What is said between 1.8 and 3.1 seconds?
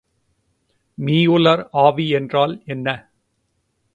ஆவி என்றால் என்ன?